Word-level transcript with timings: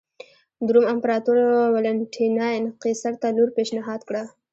د 0.65 0.67
روم 0.73 0.85
امپراتور 0.93 1.37
والنټیناین 1.73 2.63
قیصر 2.83 3.13
ته 3.21 3.27
لور 3.37 3.49
پېشنهاد 3.57 4.01
کړه. 4.07 4.23